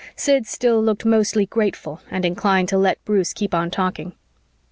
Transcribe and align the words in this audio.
Sid 0.15 0.47
still 0.47 0.81
looked 0.83 1.05
mostly 1.05 1.45
grateful 1.45 2.01
and 2.09 2.25
inclined 2.25 2.69
to 2.69 2.77
let 2.79 3.05
Bruce 3.05 3.33
keep 3.33 3.53
on 3.53 3.69
talking. 3.69 4.13